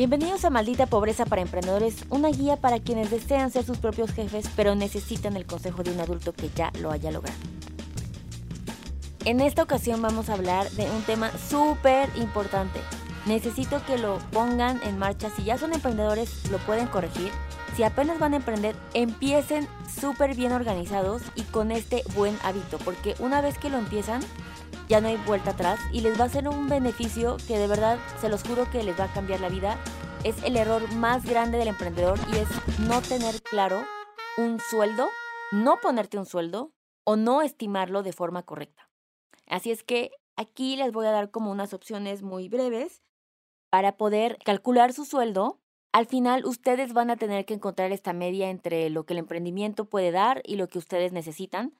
[0.00, 4.48] Bienvenidos a Maldita Pobreza para Emprendedores, una guía para quienes desean ser sus propios jefes
[4.56, 7.36] pero necesitan el consejo de un adulto que ya lo haya logrado.
[9.26, 12.80] En esta ocasión vamos a hablar de un tema súper importante.
[13.26, 15.28] Necesito que lo pongan en marcha.
[15.36, 17.30] Si ya son emprendedores, lo pueden corregir.
[17.76, 19.68] Si apenas van a emprender, empiecen
[20.00, 24.22] súper bien organizados y con este buen hábito, porque una vez que lo empiezan,
[24.90, 27.96] ya no hay vuelta atrás y les va a ser un beneficio que de verdad
[28.20, 29.78] se los juro que les va a cambiar la vida.
[30.24, 32.48] Es el error más grande del emprendedor y es
[32.80, 33.84] no tener claro
[34.36, 35.08] un sueldo,
[35.50, 36.72] no ponerte un sueldo
[37.04, 38.90] o no estimarlo de forma correcta.
[39.46, 43.02] Así es que aquí les voy a dar como unas opciones muy breves
[43.70, 45.58] para poder calcular su sueldo.
[45.92, 49.86] Al final ustedes van a tener que encontrar esta media entre lo que el emprendimiento
[49.86, 51.74] puede dar y lo que ustedes necesitan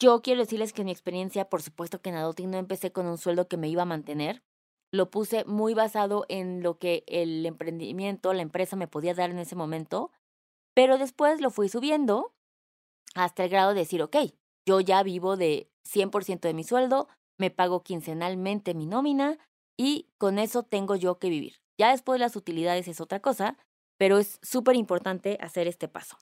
[0.00, 3.06] yo quiero decirles que en mi experiencia, por supuesto que en Adulting no empecé con
[3.06, 4.42] un sueldo que me iba a mantener.
[4.92, 9.38] Lo puse muy basado en lo que el emprendimiento, la empresa me podía dar en
[9.38, 10.10] ese momento,
[10.74, 12.32] pero después lo fui subiendo
[13.14, 14.16] hasta el grado de decir, ok,
[14.66, 19.38] yo ya vivo de 100% de mi sueldo, me pago quincenalmente mi nómina
[19.76, 21.54] y con eso tengo yo que vivir.
[21.78, 23.56] Ya después las utilidades es otra cosa,
[23.96, 26.18] pero es súper importante hacer este paso.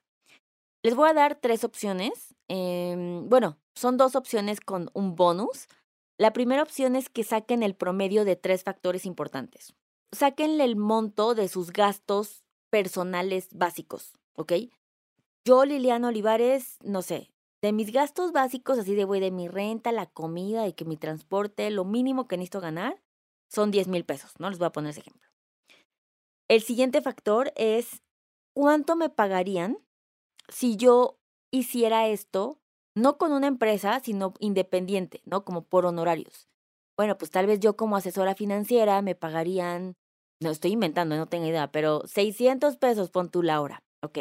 [0.83, 2.37] Les voy a dar tres opciones.
[2.47, 5.67] Em, bueno, son dos opciones con un bonus.
[6.19, 9.75] La primera opción es que saquen el promedio de tres factores importantes.
[10.11, 14.53] Sáquenle el monto de sus gastos personales básicos, ¿ok?
[15.45, 17.31] Yo, Liliana Olivares, no sé,
[17.63, 20.97] de mis gastos básicos, así de voy de mi renta, la comida, y que mi
[20.97, 23.01] transporte, lo mínimo que necesito ganar
[23.49, 24.51] son 10 mil pesos, ¿no?
[24.51, 25.29] Les voy a poner ese ejemplo.
[26.49, 28.03] El siguiente factor es
[28.55, 29.79] cuánto me pagarían
[30.49, 31.19] si yo
[31.51, 32.59] hiciera esto,
[32.99, 35.45] no con una empresa, sino independiente, ¿no?
[35.45, 36.49] Como por honorarios.
[36.97, 39.97] Bueno, pues tal vez yo como asesora financiera me pagarían,
[40.41, 44.19] no estoy inventando, no tengo idea, pero 600 pesos pon tú la hora, ok.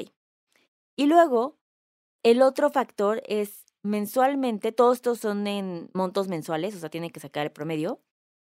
[0.95, 1.57] Y luego,
[2.23, 7.19] el otro factor es mensualmente, todos estos son en montos mensuales, o sea, tienen que
[7.19, 7.99] sacar el promedio.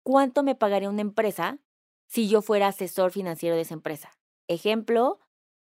[0.04, 1.60] ¿Cuánto me pagaría una empresa
[2.08, 4.12] si yo fuera asesor financiero de esa empresa?
[4.48, 5.20] Ejemplo,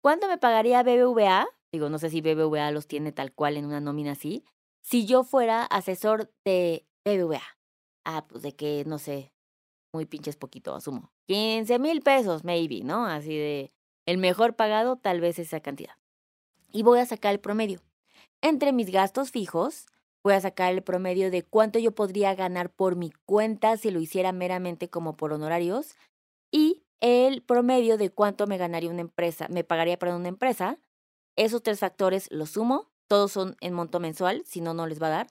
[0.02, 3.80] ¿cuánto me pagaría BBVA digo, no sé si BBVA los tiene tal cual en una
[3.80, 4.44] nómina así,
[4.82, 7.42] si yo fuera asesor de BBVA,
[8.04, 9.32] ah, pues de que, no sé,
[9.92, 13.06] muy pinches poquito, asumo, 15 mil pesos, maybe, ¿no?
[13.06, 13.72] Así de,
[14.06, 15.96] el mejor pagado, tal vez esa cantidad.
[16.72, 17.80] Y voy a sacar el promedio.
[18.42, 19.86] Entre mis gastos fijos,
[20.24, 24.00] voy a sacar el promedio de cuánto yo podría ganar por mi cuenta si lo
[24.00, 25.94] hiciera meramente como por honorarios
[26.50, 30.78] y el promedio de cuánto me ganaría una empresa, me pagaría para una empresa
[31.36, 35.08] esos tres factores los sumo, todos son en monto mensual, si no, no les va
[35.08, 35.26] a dar,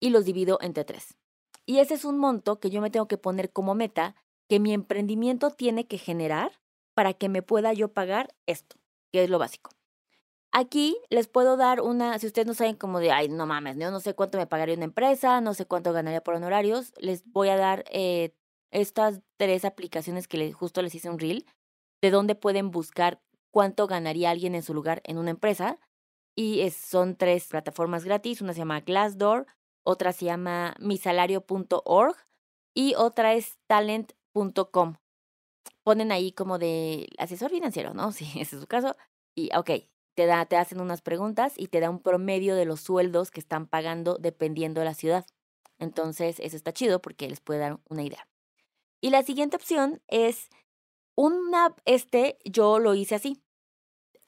[0.00, 1.16] y los divido entre tres.
[1.64, 4.14] Y ese es un monto que yo me tengo que poner como meta
[4.48, 6.52] que mi emprendimiento tiene que generar
[6.94, 8.76] para que me pueda yo pagar esto,
[9.12, 9.70] que es lo básico.
[10.52, 13.90] Aquí les puedo dar una, si ustedes no saben como de, ay, no mames, yo
[13.90, 17.48] no sé cuánto me pagaría una empresa, no sé cuánto ganaría por honorarios, les voy
[17.48, 18.32] a dar eh,
[18.70, 21.44] estas tres aplicaciones que justo les hice un reel,
[22.00, 23.20] de dónde pueden buscar
[23.50, 25.78] cuánto ganaría alguien en su lugar en una empresa.
[26.34, 28.42] Y son tres plataformas gratis.
[28.42, 29.46] Una se llama Glassdoor,
[29.84, 32.16] otra se llama misalario.org
[32.74, 34.96] y otra es talent.com.
[35.82, 38.12] Ponen ahí como de asesor financiero, ¿no?
[38.12, 38.96] Si ese es su caso.
[39.34, 39.70] Y ok,
[40.14, 43.40] te, da, te hacen unas preguntas y te da un promedio de los sueldos que
[43.40, 45.24] están pagando dependiendo de la ciudad.
[45.78, 48.26] Entonces, eso está chido porque les puede dar una idea.
[49.00, 50.48] Y la siguiente opción es
[51.16, 53.42] una, este yo lo hice así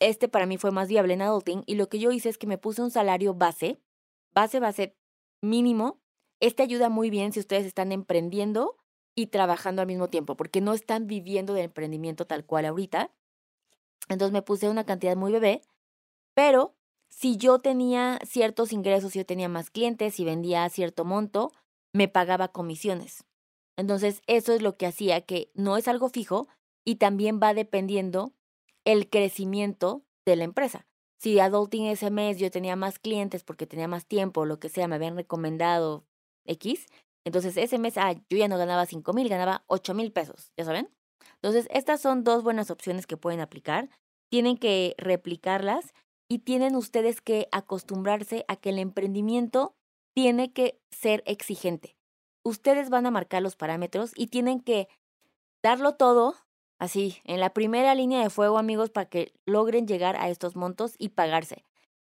[0.01, 2.47] este para mí fue más viable en adulting y lo que yo hice es que
[2.47, 3.81] me puse un salario base,
[4.33, 4.97] base, base
[5.43, 6.01] mínimo.
[6.41, 8.77] Este ayuda muy bien si ustedes están emprendiendo
[9.17, 13.11] y trabajando al mismo tiempo, porque no están viviendo del emprendimiento tal cual ahorita.
[14.09, 15.63] Entonces me puse una cantidad muy bebé,
[16.35, 16.77] pero
[17.09, 21.53] si yo tenía ciertos ingresos, si yo tenía más clientes, si vendía cierto monto,
[21.93, 23.25] me pagaba comisiones.
[23.77, 26.47] Entonces eso es lo que hacía que no es algo fijo
[26.85, 28.33] y también va dependiendo
[28.85, 30.87] el crecimiento de la empresa.
[31.19, 34.89] Si Adulting ese mes yo tenía más clientes porque tenía más tiempo, lo que sea,
[34.89, 36.05] me habían recomendado
[36.45, 36.87] X,
[37.25, 40.65] entonces ese mes, ah, yo ya no ganaba 5 mil, ganaba 8 mil pesos, ¿ya
[40.65, 40.89] saben?
[41.35, 43.91] Entonces, estas son dos buenas opciones que pueden aplicar.
[44.31, 45.93] Tienen que replicarlas
[46.29, 49.75] y tienen ustedes que acostumbrarse a que el emprendimiento
[50.15, 51.97] tiene que ser exigente.
[52.45, 54.89] Ustedes van a marcar los parámetros y tienen que
[55.63, 56.35] darlo todo
[56.79, 60.95] Así, en la primera línea de fuego, amigos, para que logren llegar a estos montos
[60.99, 61.65] y pagarse.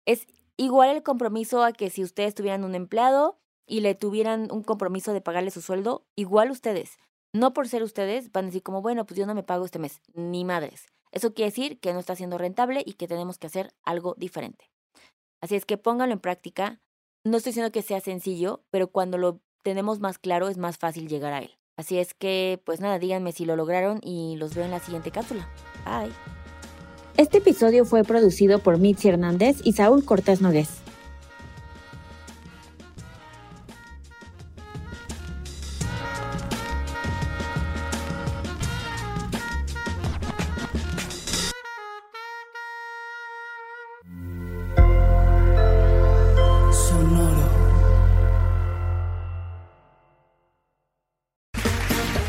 [0.07, 0.27] Es
[0.57, 5.13] igual el compromiso a que si ustedes tuvieran un empleado y le tuvieran un compromiso
[5.13, 6.99] de pagarle su sueldo, igual ustedes.
[7.33, 9.79] No por ser ustedes van a decir como, bueno, pues yo no me pago este
[9.79, 10.87] mes, ni madres.
[11.13, 14.71] Eso quiere decir que no está siendo rentable y que tenemos que hacer algo diferente.
[15.41, 16.81] Así es que póngalo en práctica.
[17.25, 21.09] No estoy diciendo que sea sencillo, pero cuando lo tenemos más claro es más fácil
[21.09, 21.57] llegar a él.
[21.77, 25.11] Así es que, pues nada, díganme si lo lograron y los veo en la siguiente
[25.11, 25.49] cápsula.
[25.85, 26.13] Bye.
[27.19, 30.86] Este episodio fue producido por Mitzi Hernández y Saúl Cortés Nogués.